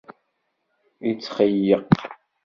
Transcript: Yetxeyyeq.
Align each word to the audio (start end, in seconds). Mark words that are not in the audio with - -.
Yetxeyyeq. 1.07 1.91